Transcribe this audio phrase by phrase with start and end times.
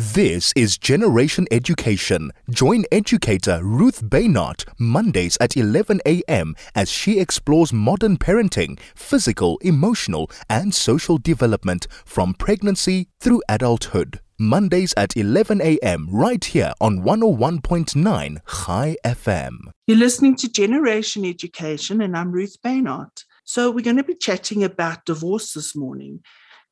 [0.00, 2.32] This is Generation Education.
[2.48, 6.56] Join educator Ruth Baynard Mondays at 11 a.m.
[6.74, 14.20] as she explores modern parenting, physical, emotional, and social development from pregnancy through adulthood.
[14.38, 16.08] Mondays at 11 a.m.
[16.10, 19.58] right here on 101.9 Chai FM.
[19.86, 23.24] You're listening to Generation Education, and I'm Ruth Baynard.
[23.44, 26.20] So, we're going to be chatting about divorce this morning.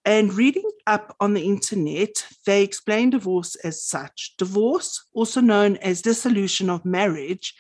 [0.09, 4.33] And reading up on the internet, they explain divorce as such.
[4.39, 7.55] Divorce, also known as dissolution of marriage,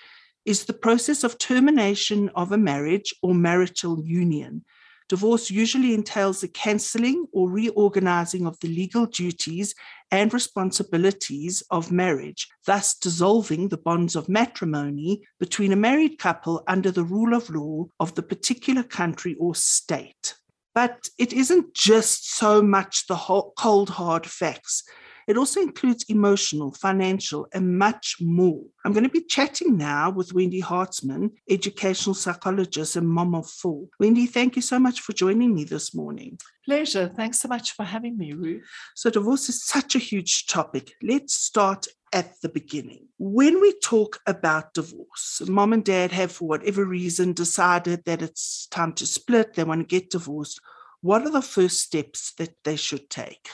[0.47, 4.65] is the process of termination of a marriage or marital union.
[5.11, 9.75] Divorce usually entails the cancelling or reorganizing of the legal duties
[10.11, 16.91] and responsibilities of marriage, thus dissolving the bonds of matrimony between a married couple under
[16.91, 20.38] the rule of law of the particular country or state.
[20.79, 24.85] But it isn't just so much the whole cold, hard facts.
[25.27, 28.63] It also includes emotional, financial, and much more.
[28.85, 33.89] I'm going to be chatting now with Wendy Hartman, educational psychologist and mom of four.
[33.99, 36.39] Wendy, thank you so much for joining me this morning.
[36.65, 37.09] Pleasure.
[37.09, 38.63] Thanks so much for having me, Ruth.
[38.95, 40.93] So, divorce is such a huge topic.
[41.03, 43.09] Let's start at the beginning.
[43.19, 48.67] When we talk about divorce, mom and dad have, for whatever reason, decided that it's
[48.67, 50.61] time to split, they want to get divorced.
[51.01, 53.49] What are the first steps that they should take?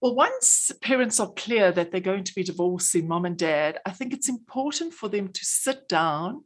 [0.00, 3.90] Well, once parents are clear that they're going to be divorcing mom and dad, I
[3.90, 6.42] think it's important for them to sit down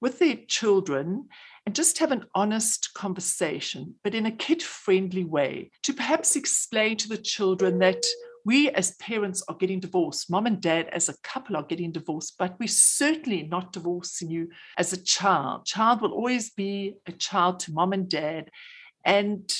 [0.00, 1.28] with their children
[1.64, 6.96] and just have an honest conversation, but in a kid friendly way, to perhaps explain
[6.98, 8.04] to the children that
[8.44, 10.30] we as parents are getting divorced.
[10.30, 14.48] Mom and dad as a couple are getting divorced, but we're certainly not divorcing you
[14.76, 15.66] as a child.
[15.66, 18.50] Child will always be a child to mom and dad.
[19.04, 19.50] And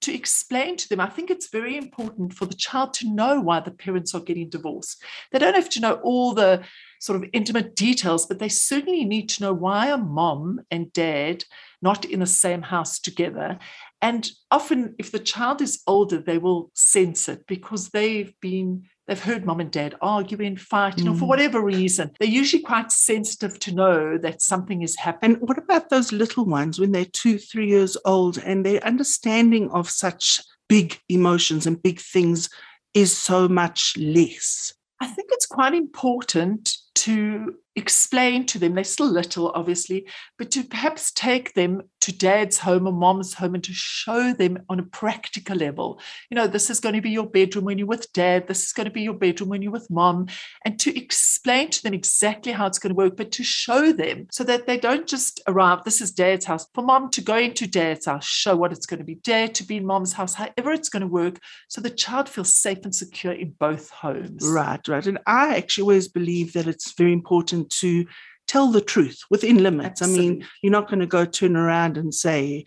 [0.00, 3.60] to explain to them, I think it's very important for the child to know why
[3.60, 5.02] the parents are getting divorced.
[5.32, 6.62] They don't have to know all the
[7.00, 11.44] sort of intimate details, but they certainly need to know why a mom and dad
[11.82, 13.58] not in the same house together.
[14.00, 19.22] And often, if the child is older, they will sense it because they've been they've
[19.22, 21.12] heard mom and dad arguing, fighting, mm.
[21.12, 21.28] or for mm.
[21.28, 22.10] whatever reason.
[22.20, 25.36] They're usually quite sensitive to know that something is happening.
[25.36, 29.70] And what about those little ones when they're two, three years old and their understanding
[29.70, 32.50] of such big emotions and big things
[32.94, 34.74] is so much less?
[35.00, 40.06] I think it's quite important to explain to them, they're still little, obviously,
[40.36, 44.58] but to perhaps take them to dad's home or mom's home and to show them
[44.68, 46.00] on a practical level.
[46.30, 48.72] You know, this is going to be your bedroom when you're with dad, this is
[48.72, 50.26] going to be your bedroom when you're with mom,
[50.64, 54.26] and to explain to them exactly how it's going to work, but to show them
[54.30, 56.66] so that they don't just arrive, this is dad's house.
[56.74, 59.64] For mom to go into dad's house, show what it's going to be, dad to
[59.64, 62.94] be in mom's house, however it's going to work, so the child feels safe and
[62.94, 64.46] secure in both homes.
[64.48, 65.06] Right, right.
[65.06, 68.06] And I actually always believe that it's very important to
[68.46, 70.02] tell the truth within limits.
[70.02, 70.26] Absolutely.
[70.26, 72.64] I mean, you're not going to go turn around and say,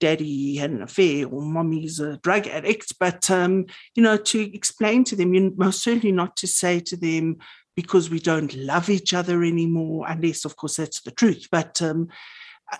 [0.00, 3.66] daddy had an affair or mommy's a drug addict, but, um,
[3.96, 7.36] you know, to explain to them, you most certainly not to say to them,
[7.74, 11.46] because we don't love each other anymore, unless, of course, that's the truth.
[11.50, 12.08] But, um,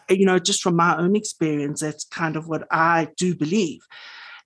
[0.08, 3.80] you know, just from my own experience, that's kind of what I do believe.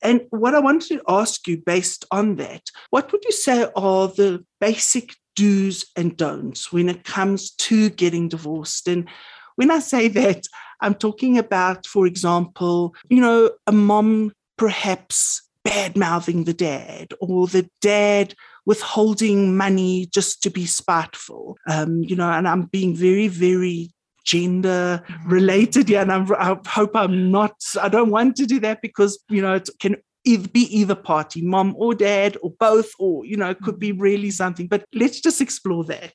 [0.03, 4.09] And what I wanted to ask you based on that, what would you say are
[4.09, 8.89] the basic do's and don'ts when it comes to getting divorced.
[8.89, 9.09] And
[9.57, 10.47] when I say that,
[10.81, 17.47] I'm talking about, for example, you know, a mom perhaps bad mouthing the dad or
[17.47, 18.35] the dad
[18.67, 21.57] withholding money just to be spiteful.
[21.69, 23.91] Um, you know, and I'm being very, very
[24.25, 25.29] gender mm-hmm.
[25.29, 29.19] related yeah and I'm, i hope i'm not i don't want to do that because
[29.29, 33.37] you know it can either be either party, mom or dad or both, or you
[33.37, 34.03] know, it could be mm-hmm.
[34.03, 34.69] really something.
[34.69, 36.15] But let's just explore that.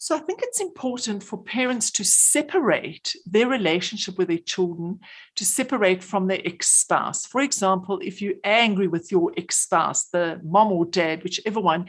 [0.00, 5.00] So I think it's important for parents to separate their relationship with their children,
[5.34, 7.26] to separate from their ex-spouse.
[7.26, 11.86] For example, if you're angry with your ex-spouse, the mom or dad, whichever one,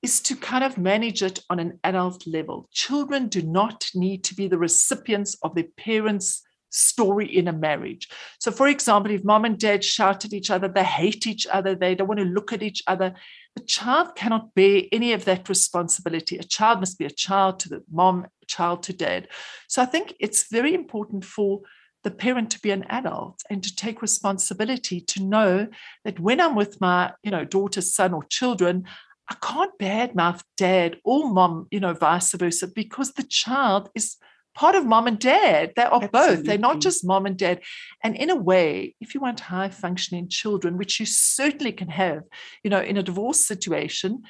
[0.00, 2.68] is to kind of manage it on an adult level.
[2.72, 8.08] Children do not need to be the recipients of their parents' story in a marriage.
[8.38, 11.74] So, for example, if mom and dad shout at each other, they hate each other,
[11.74, 13.14] they don't want to look at each other,
[13.56, 16.38] the child cannot bear any of that responsibility.
[16.38, 19.28] A child must be a child to the mom, a child to dad.
[19.68, 21.60] So, I think it's very important for
[22.02, 25.68] the parent to be an adult and to take responsibility to know
[26.04, 28.84] that when I'm with my, you know, daughter, son, or children,
[29.28, 34.16] I can't badmouth dad or mom, you know, vice versa, because the child is
[34.54, 35.72] part of mom and dad.
[35.76, 36.36] They are Absolutely.
[36.36, 36.44] both.
[36.44, 37.60] They're not just mom and dad.
[38.02, 42.22] And in a way, if you want high functioning children, which you certainly can have,
[42.62, 44.22] you know, in a divorce situation,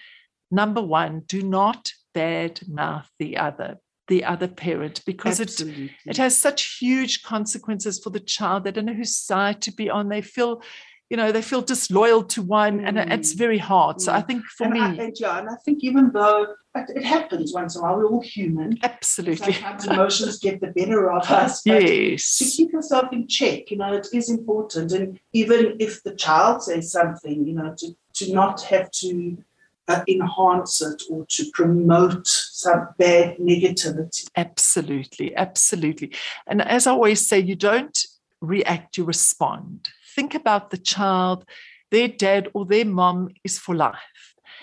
[0.50, 3.78] number one, do not bad mouth the other
[4.08, 5.60] the other parent because it
[6.04, 8.64] it has such huge consequences for the child.
[8.64, 10.08] They don't know whose side to be on.
[10.08, 10.62] They feel
[11.10, 12.88] you know they feel disloyal to one mm.
[12.88, 14.00] and it's very hard.
[14.00, 14.26] So i mm.
[14.26, 17.74] think for and me I, and yeah and i think even though it happens once
[17.74, 18.78] in a while we're all human.
[18.82, 19.54] Absolutely.
[19.54, 22.38] sometimes emotions get the better of us yes.
[22.38, 24.92] to keep yourself in check you know it is important.
[24.92, 29.36] And even if the child says something you know to to not have to
[29.88, 34.28] uh, enhance it or to promote some bad negativity.
[34.36, 35.34] Absolutely.
[35.34, 36.12] Absolutely.
[36.46, 38.06] And as i always say you don't
[38.40, 39.90] react you respond
[40.20, 41.46] think about the child,
[41.90, 43.96] their dad or their mom is for life.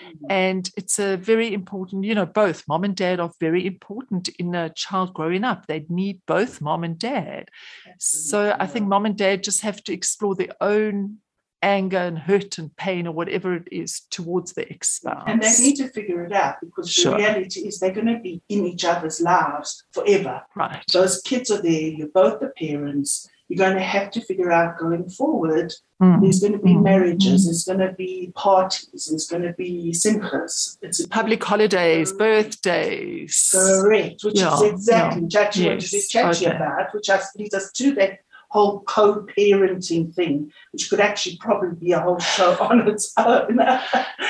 [0.00, 0.26] Mm-hmm.
[0.30, 4.54] And it's a very important, you know, both mom and dad are very important in
[4.54, 5.66] a child growing up.
[5.66, 7.48] They need both mom and dad.
[7.88, 8.30] Absolutely.
[8.30, 11.18] So I think mom and dad just have to explore their own
[11.60, 15.24] anger and hurt and pain or whatever it is towards their ex-spouse.
[15.26, 17.10] And they need to figure it out because sure.
[17.10, 20.42] the reality is they're going to be in each other's lives forever.
[20.54, 20.84] Right.
[20.92, 24.78] Those kids are there, you're both the parents you're going to have to figure out
[24.78, 25.72] going forward.
[26.02, 26.20] Mm.
[26.20, 26.82] There's going to be mm.
[26.82, 30.76] marriages, there's going to be parties, there's going to be simchas.
[30.82, 33.50] It's public holidays, birthdays.
[33.52, 35.28] Correct, which yeah, is exactly yeah.
[35.28, 35.66] Judge yes.
[35.66, 36.56] wanted to chat okay.
[36.56, 42.00] about, which leads us to that whole co-parenting thing, which could actually probably be a
[42.00, 43.58] whole show on its own.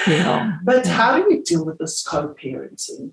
[0.06, 0.58] yeah.
[0.62, 3.12] But how do we deal with this co-parenting?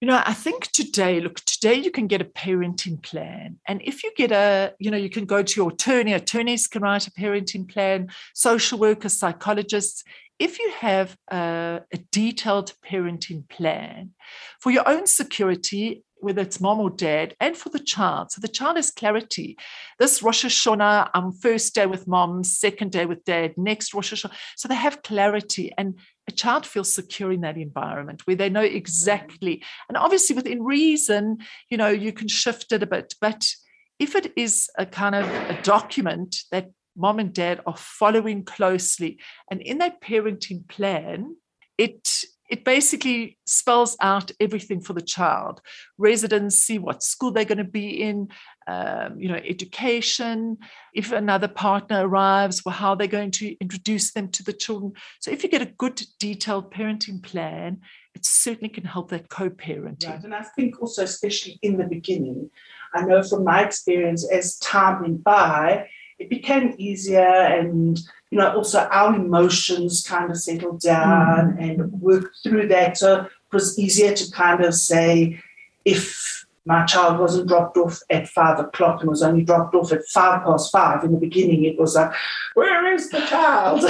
[0.00, 3.58] You know, I think today, look, today you can get a parenting plan.
[3.66, 6.80] And if you get a, you know, you can go to your attorney, attorneys can
[6.80, 10.02] write a parenting plan, social workers, psychologists.
[10.38, 14.12] If you have a, a detailed parenting plan
[14.58, 18.30] for your own security, whether it's mom or dad, and for the child.
[18.30, 19.58] So the child has clarity.
[19.98, 24.32] This Rosh Hashanah, I'm first day with mom, second day with dad, next Rosh Hashanah.
[24.56, 25.98] So they have clarity, and
[26.30, 28.76] a child feels secure in that environment where they know mm-hmm.
[28.76, 29.62] exactly.
[29.88, 31.38] And obviously, within reason,
[31.68, 33.14] you know, you can shift it a bit.
[33.20, 33.52] But
[33.98, 39.18] if it is a kind of a document that mom and dad are following closely,
[39.50, 41.36] and in that parenting plan,
[41.76, 45.60] it it basically spells out everything for the child
[45.96, 48.28] residency what school they're going to be in
[48.66, 50.58] um, you know education
[50.92, 55.30] if another partner arrives well, how they're going to introduce them to the children so
[55.30, 57.80] if you get a good detailed parenting plan
[58.14, 60.24] it certainly can help that co-parenting right.
[60.24, 62.50] and i think also especially in the beginning
[62.94, 65.86] i know from my experience as time went by
[66.20, 67.98] it became easier and
[68.30, 71.62] you know also our emotions kind of settled down mm.
[71.62, 75.40] and worked through that so it was easier to kind of say
[75.84, 80.06] if my child wasn't dropped off at five o'clock and was only dropped off at
[80.06, 81.02] five past five.
[81.02, 82.12] In the beginning, it was like,
[82.54, 83.82] where is the child?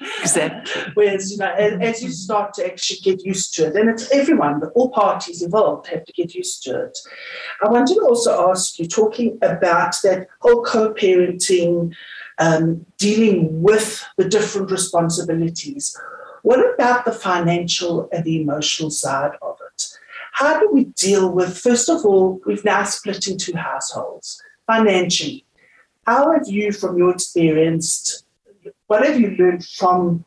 [0.20, 0.82] exactly.
[0.94, 4.62] Whereas, you know, as, you start to actually get used to it, and it's everyone,
[4.74, 6.98] all parties involved have to get used to it.
[7.64, 11.92] I wanted to also ask you, talking about that whole co parenting,
[12.38, 15.96] um, dealing with the different responsibilities.
[16.42, 19.56] What about the financial and the emotional side of
[20.32, 25.44] how do we deal with, first of all, we've now split into households financially.
[26.06, 28.24] How have you, from your experience,
[28.86, 30.24] what have you learned from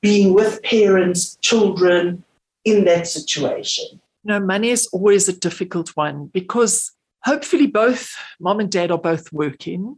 [0.00, 2.24] being with parents, children
[2.64, 3.84] in that situation?
[4.24, 6.92] You know, money is always a difficult one because
[7.24, 9.96] hopefully both mom and dad are both working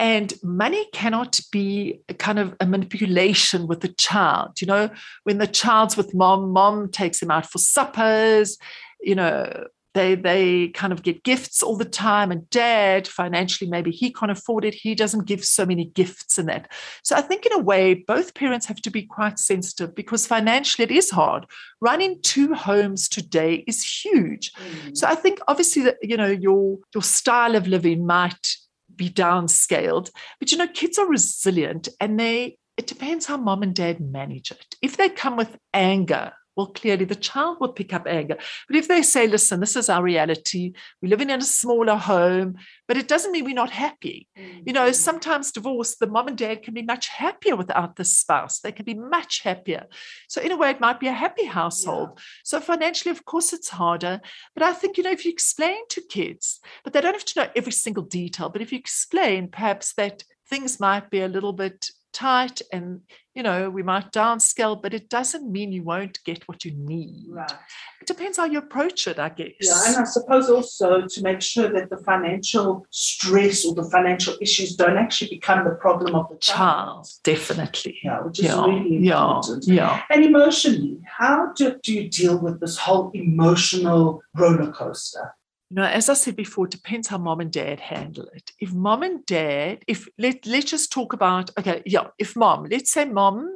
[0.00, 4.58] and money cannot be a kind of a manipulation with the child.
[4.62, 4.90] You know,
[5.24, 8.56] when the child's with mom, mom takes him out for suppers,
[9.02, 12.32] you know, they they kind of get gifts all the time.
[12.32, 14.72] And dad financially maybe he can't afford it.
[14.72, 16.72] He doesn't give so many gifts and that.
[17.02, 20.84] So i think in a way both parents have to be quite sensitive because financially
[20.84, 21.44] it is hard.
[21.82, 24.52] Running two homes today is huge.
[24.54, 24.96] Mm.
[24.96, 28.56] so i think obviously that you know your your style of living might
[29.00, 30.10] be downscaled.
[30.38, 34.50] But you know, kids are resilient and they, it depends how mom and dad manage
[34.50, 34.76] it.
[34.82, 38.36] If they come with anger, well, clearly the child will pick up anger.
[38.68, 42.56] But if they say, listen, this is our reality, we're living in a smaller home,
[42.88, 44.28] but it doesn't mean we're not happy.
[44.36, 44.60] Mm-hmm.
[44.66, 44.92] You know, mm-hmm.
[44.92, 48.60] sometimes divorce, the mom and dad can be much happier without the spouse.
[48.60, 49.86] They can be much happier.
[50.28, 52.10] So, in a way, it might be a happy household.
[52.16, 52.22] Yeah.
[52.44, 54.20] So, financially, of course, it's harder.
[54.54, 57.40] But I think, you know, if you explain to kids, but they don't have to
[57.40, 61.52] know every single detail, but if you explain perhaps that things might be a little
[61.52, 63.00] bit tight and
[63.34, 67.26] you know we might downscale but it doesn't mean you won't get what you need
[67.28, 67.52] Right.
[68.00, 71.40] it depends how you approach it i guess Yeah, and I suppose also to make
[71.40, 76.28] sure that the financial stress or the financial issues don't actually become the problem of
[76.28, 77.04] the child.
[77.04, 79.66] child definitely Yeah, which is yeah really yeah important.
[79.66, 85.34] yeah And emotionally, how do, do you deal with this whole emotional roller coaster?
[85.70, 88.50] You know as i said before it depends how mom and dad handle it.
[88.58, 92.92] If mom and dad if let, let's just talk about okay yeah if mom let's
[92.92, 93.54] say mom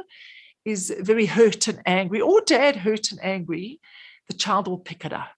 [0.64, 3.80] is very hurt and angry or dad hurt and angry
[4.28, 5.36] the child will pick it up.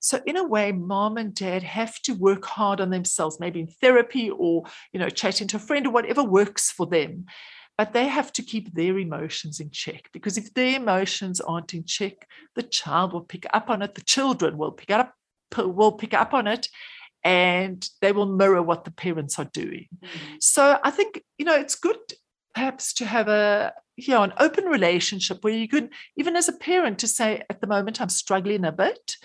[0.00, 3.66] So in a way mom and dad have to work hard on themselves maybe in
[3.66, 7.26] therapy or you know chatting to a friend or whatever works for them.
[7.76, 11.84] But they have to keep their emotions in check because if their emotions aren't in
[11.84, 15.14] check the child will pick up on it the children will pick up
[15.56, 16.68] will pick up on it
[17.24, 19.88] and they will mirror what the parents are doing.
[19.96, 20.36] Mm-hmm.
[20.40, 21.98] So i think you know it's good
[22.54, 26.52] perhaps to have a you know an open relationship where you can even as a
[26.52, 29.16] parent to say at the moment i'm struggling a bit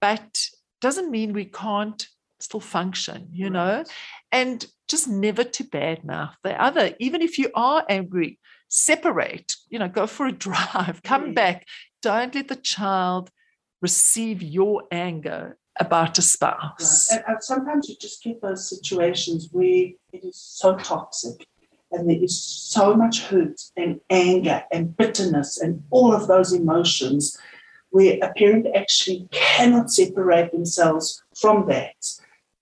[0.00, 0.46] but
[0.80, 2.08] doesn't mean we can't
[2.38, 3.84] still function you know?
[4.32, 6.94] And just never to badmouth the other.
[6.98, 11.66] Even if you are angry separate you know go for a drive come back.
[12.02, 13.30] Don't let the child
[13.82, 19.88] receive your anger about a spouse And, and sometimes you just get those situations where
[20.12, 21.46] it is so toxic
[21.90, 27.36] and there is so much hurt and anger and bitterness and all of those emotions
[27.90, 31.96] where a parent actually cannot separate themselves from that.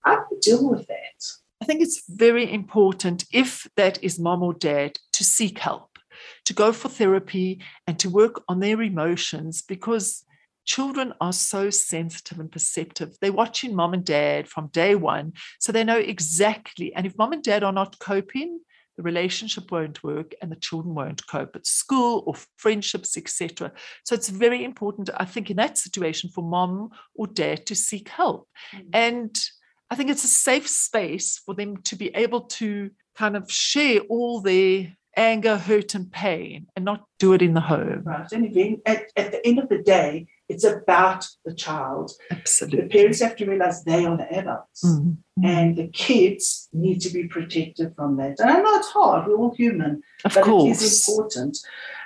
[0.01, 1.25] How do you deal with that?
[1.61, 5.99] I think it's very important if that is mom or dad to seek help,
[6.45, 10.25] to go for therapy and to work on their emotions because
[10.69, 13.17] children are so sensitive and perceptive.
[13.19, 16.93] They're watching mom and dad from day one, so they know exactly.
[16.93, 18.59] And if mom and dad are not coping,
[18.95, 23.71] the relationship won't work and the children won't cope at school or friendships, etc.
[24.03, 28.09] So it's very important, I think, in that situation for mom or dad to seek
[28.09, 28.47] help.
[28.71, 28.81] Hmm.
[28.93, 29.43] And
[29.89, 34.01] I think it's a safe space for them to be able to kind of share
[34.01, 38.03] all their anger, hurt, and pain and not do it in the home.
[38.05, 38.31] Right.
[38.31, 42.11] And even at, at the end of the day, it's about the child.
[42.31, 42.81] Absolutely.
[42.81, 44.83] The parents have to realize they are the adults.
[44.83, 45.17] Mm.
[45.43, 48.39] and the kids need to be protected from that.
[48.39, 51.59] And I know it's hard, we're all human, Of but it is important.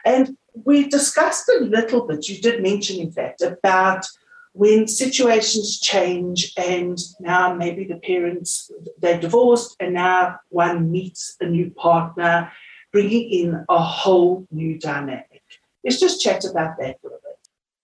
[0.05, 4.05] And we discussed a little bit, you did mention, in fact, about
[4.51, 8.69] when situations change and now maybe the parents,
[8.99, 12.51] they're divorced and now one meets a new partner,
[12.91, 15.41] bringing in a whole new dynamic.
[15.83, 17.22] Let's just chat about that a little bit.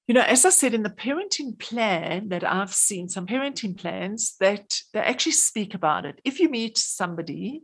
[0.10, 4.36] You know, as I said in the parenting plan that I've seen, some parenting plans
[4.40, 6.20] that they actually speak about it.
[6.26, 7.62] If you meet somebody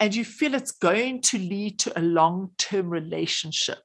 [0.00, 3.78] and you feel it's going to lead to a long term relationship,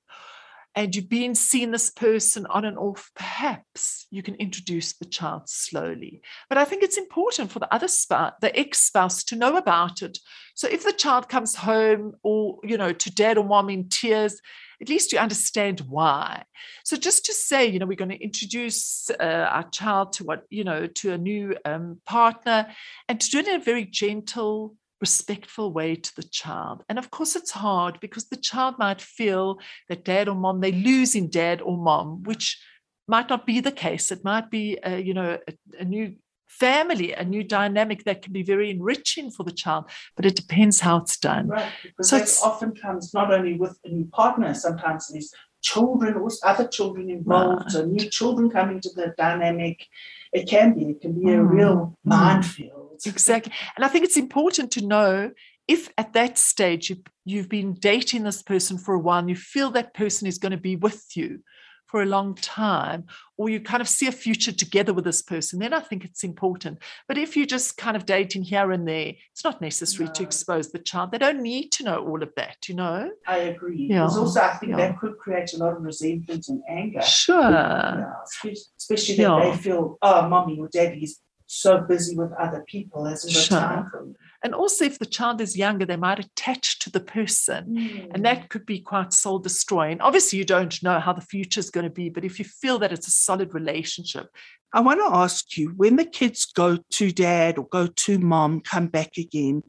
[0.73, 5.43] and you've been seeing this person on and off, perhaps you can introduce the child
[5.45, 6.23] slowly.
[6.47, 10.17] But I think it's important for the other spouse, the ex-spouse, to know about it.
[10.55, 14.41] So if the child comes home or, you know, to dad or mom in tears,
[14.81, 16.43] at least you understand why.
[16.86, 20.43] So just to say, you know, we're going to introduce uh, our child to what,
[20.50, 22.67] you know, to a new um, partner
[23.07, 26.83] and to do it in a very gentle, respectful way to the child.
[26.88, 29.59] And of course, it's hard because the child might feel
[29.89, 32.62] that dad or mom, they're losing dad or mom, which
[33.07, 34.12] might not be the case.
[34.12, 36.15] It might be, a, you know, a, a new
[36.49, 40.81] family, a new dynamic that can be very enriching for the child, but it depends
[40.81, 41.47] how it's done.
[41.47, 46.15] Right, because So it's- often comes not only with a new partner, sometimes there's children
[46.15, 49.85] or other children involved, so new children coming into the dynamic.
[50.33, 51.95] It can be, it can be a Mm, real mm.
[52.03, 53.01] minefield.
[53.05, 53.53] Exactly.
[53.75, 55.31] And I think it's important to know
[55.67, 59.35] if at that stage you, you've been dating this person for a while and you
[59.35, 61.43] feel that person is going to be with you
[61.89, 63.03] for a long time,
[63.36, 66.24] or you kind of see a future together with this person, then I think it's
[66.24, 66.77] important.
[67.08, 70.72] But if you're just kind of dating here and there, it's not necessary to expose
[70.72, 71.12] the child.
[71.12, 73.10] They don't need to know all of that, you know?
[73.27, 73.88] I agree.
[73.89, 74.77] Yeah, There's also, I think yeah.
[74.89, 77.01] that could create a lot of resentment and anger.
[77.01, 77.41] Sure.
[77.41, 79.51] Yeah, espe- especially that Yeah.
[79.51, 83.60] they feel, oh, mommy or daddy is so busy with other people, hasn't got Sure.
[83.60, 84.13] time for me.
[84.43, 87.77] And also, if the child is younger, they might attach to the person.
[88.13, 88.48] And that hmm.
[88.48, 90.00] could be quite soul destroying.
[90.00, 92.79] Obviously, you don't know how the future is going to be, but if you feel
[92.79, 94.27] that it's a solid relationship,
[94.72, 98.62] I want to ask you when the kids go to dad or go to mom,
[98.62, 99.63] come back again,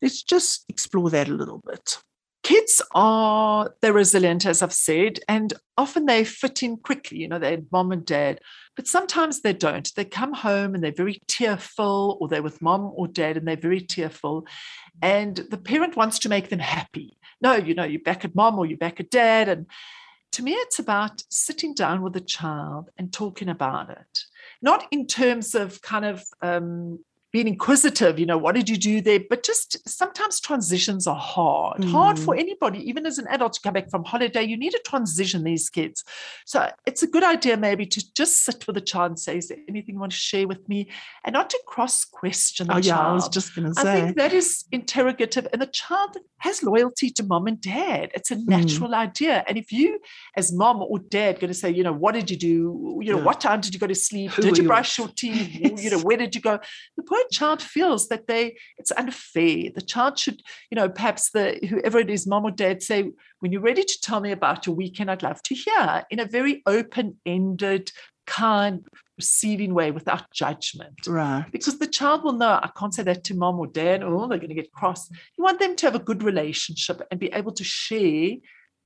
[0.00, 1.98] let's just explore that a little bit.
[2.44, 7.18] Kids are they're resilient, as I've said, and often they fit in quickly.
[7.18, 8.40] You know, they're mom and dad,
[8.76, 9.92] but sometimes they don't.
[9.96, 13.56] They come home and they're very tearful, or they're with mom or dad and they're
[13.56, 14.46] very tearful,
[15.02, 17.18] and the parent wants to make them happy.
[17.40, 19.48] no, you know, you're back at mom or you're back at dad.
[19.48, 19.66] And
[20.32, 24.24] to me, it's about sitting down with the child and talking about it,
[24.62, 27.00] not in terms of kind of um,
[27.34, 29.18] being inquisitive, you know, what did you do there?
[29.28, 31.90] But just sometimes transitions are hard, mm.
[31.90, 32.38] hard for mm.
[32.38, 34.44] anybody, even as an adult to come back from holiday.
[34.44, 36.04] You need to transition these kids.
[36.46, 39.48] So it's a good idea maybe to just sit with the child and say, Is
[39.48, 40.86] there anything you want to share with me?
[41.24, 42.86] And not to cross question the oh, child.
[42.86, 43.92] Yeah, I was just going to say.
[43.92, 45.48] I think that is interrogative.
[45.52, 48.12] And the child has loyalty to mom and dad.
[48.14, 48.46] It's a mm.
[48.46, 48.94] natural mm.
[48.98, 49.42] idea.
[49.48, 49.98] And if you,
[50.36, 53.00] as mom or dad, going to say, you know, what did you do?
[53.02, 53.24] You know, yeah.
[53.24, 54.30] what time did you go to sleep?
[54.34, 55.50] Who did you brush your teeth?
[55.60, 55.82] yes.
[55.82, 56.60] You know, where did you go?
[56.96, 59.70] The poor child feels that they it's unfair.
[59.74, 63.52] The child should, you know, perhaps the whoever it is, mom or dad, say, when
[63.52, 66.62] you're ready to tell me about your weekend, I'd love to hear in a very
[66.66, 67.92] open-ended,
[68.26, 71.06] kind, receiving way without judgment.
[71.06, 71.44] Right.
[71.52, 74.38] Because the child will know I can't say that to mom or dad, or they're
[74.38, 75.10] going to get cross.
[75.10, 78.36] You want them to have a good relationship and be able to share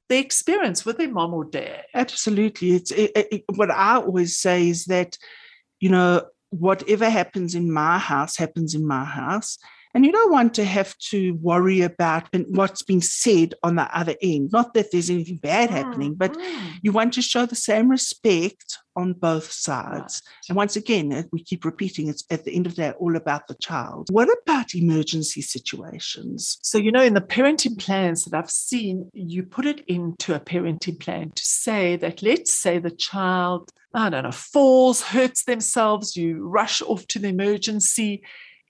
[0.08, 1.84] the experience with their mom or dad.
[1.94, 2.72] Absolutely.
[2.72, 5.18] It's it, it, what I always say is that,
[5.80, 9.58] you know, whatever happens in my house happens in my house.
[9.94, 14.14] And you don't want to have to worry about what's being said on the other
[14.22, 14.50] end.
[14.52, 16.72] Not that there's anything bad ah, happening, but mm.
[16.82, 20.22] you want to show the same respect on both sides.
[20.24, 20.48] Right.
[20.48, 23.16] And once again, uh, we keep repeating, it's at the end of the day all
[23.16, 24.08] about the child.
[24.10, 26.58] What about emergency situations?
[26.62, 27.78] So, you know, in the parenting mm.
[27.78, 32.52] plans that I've seen, you put it into a parenting plan to say that, let's
[32.52, 38.22] say the child I don't know, falls, hurts themselves, you rush off to the emergency.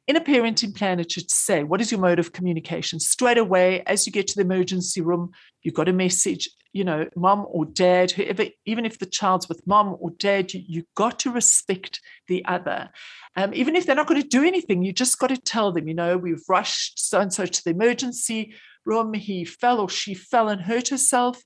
[0.08, 2.98] In a parenting plan, it should say, What is your mode of communication?
[2.98, 7.06] Straight away, as you get to the emergency room, you've got a message, you know,
[7.14, 11.18] mom or dad, whoever, even if the child's with mom or dad, you, you've got
[11.18, 12.88] to respect the other.
[13.36, 15.86] Um, even if they're not going to do anything, you just got to tell them,
[15.86, 18.54] you know, we've rushed so and so to the emergency
[18.86, 21.42] room, he fell or she fell and hurt herself.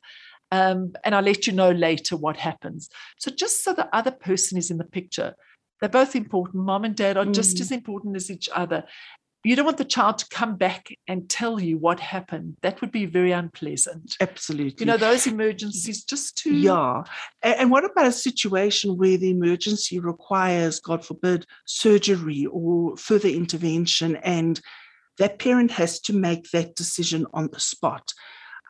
[0.52, 2.90] Um, and I'll let you know later what happens.
[3.18, 5.34] So just so the other person is in the picture,
[5.82, 6.64] they're both important.
[6.64, 7.34] Mom and dad are mm.
[7.34, 8.84] just as important as each other.
[9.42, 12.56] You don't want the child to come back and tell you what happened.
[12.62, 14.14] That would be very unpleasant.
[14.20, 14.76] Absolutely.
[14.78, 16.54] You know, those emergencies just to.
[16.54, 17.02] Yeah.
[17.42, 24.14] And what about a situation where the emergency requires, God forbid, surgery or further intervention,
[24.14, 24.60] and
[25.18, 28.12] that parent has to make that decision on the spot?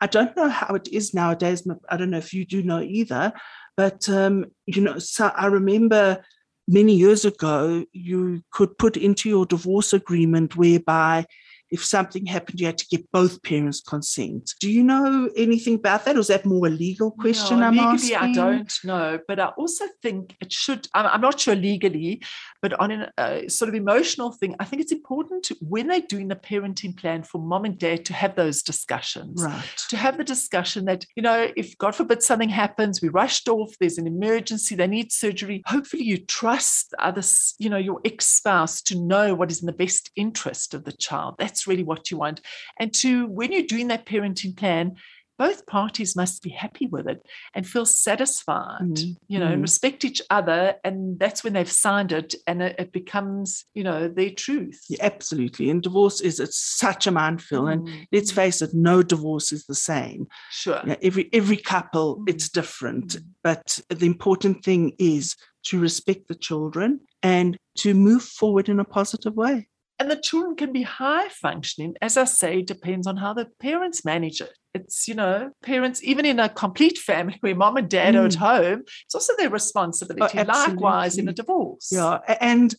[0.01, 1.67] I don't know how it is nowadays.
[1.87, 3.33] I don't know if you do know either,
[3.77, 6.23] but um, you know, so I remember
[6.67, 11.25] many years ago you could put into your divorce agreement whereby
[11.73, 14.53] if something happened, you had to get both parents' consent.
[14.59, 17.61] Do you know anything about that, or is that more a legal question?
[17.61, 18.15] No, I'm legally, asking?
[18.17, 20.87] I don't know, but I also think it should.
[20.93, 22.21] I'm, not sure legally,
[22.61, 26.01] but on a uh, sort of emotional thing, I think it's important to, when they're
[26.01, 29.43] doing the parenting plan for mom and dad to have those discussions.
[29.43, 29.83] Right.
[29.89, 33.73] To have the discussion that you know, if God forbid something happens, we rushed off.
[33.79, 34.75] There's an emergency.
[34.75, 35.63] They need surgery.
[35.65, 37.55] Hopefully, you trust others.
[37.57, 40.91] You know, your ex spouse to know what is in the best interest of the
[40.91, 41.33] child.
[41.39, 42.41] That's really what you want.
[42.79, 44.95] And to, when you're doing that parenting plan,
[45.39, 49.15] both parties must be happy with it and feel satisfied, mm.
[49.27, 49.53] you know, mm.
[49.53, 50.75] and respect each other.
[50.83, 54.79] And that's when they've signed it and it, it becomes, you know, their truth.
[54.89, 55.69] Yeah, absolutely.
[55.69, 57.65] And divorce is it's such a minefield.
[57.65, 57.73] Mm.
[57.73, 60.27] And let's face it, no divorce is the same.
[60.51, 60.79] Sure.
[60.83, 63.17] You know, every every couple, it's different.
[63.43, 68.85] But the important thing is to respect the children and to move forward in a
[68.85, 69.67] positive way.
[70.03, 74.03] And the children can be high functioning, as I say, depends on how the parents
[74.03, 74.51] manage it.
[74.73, 78.19] It's, you know, parents, even in a complete family where mom and dad mm.
[78.19, 78.35] are at mm.
[78.35, 80.39] home, it's also their responsibility.
[80.39, 81.87] Oh, Likewise in a divorce.
[81.89, 82.19] Yeah.
[82.41, 82.75] And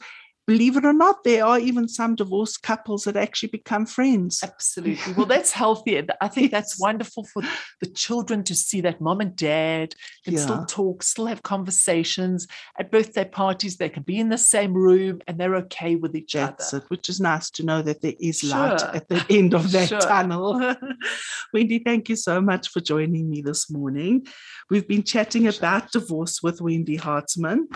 [0.47, 4.41] believe it or not, there are even some divorced couples that actually become friends.
[4.43, 5.13] Absolutely.
[5.15, 6.05] Well, that's healthier.
[6.21, 6.53] I think yes.
[6.53, 7.43] that's wonderful for
[7.81, 10.41] the children to see that mom and dad can yeah.
[10.41, 12.47] still talk, still have conversations.
[12.79, 16.35] At birthday parties, they can be in the same room and they're okay with each
[16.35, 16.85] that's other.
[16.85, 18.51] It, which is nice to know that there is sure.
[18.51, 20.01] light at the end of that sure.
[20.01, 20.75] tunnel.
[21.55, 24.27] Wendy, thank you so much for joining me this morning.
[24.71, 27.69] We've been chatting about divorce with Wendy Hartman.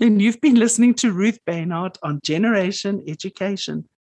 [0.00, 3.88] And you've been listening to Ruth Baynard on Generation Education.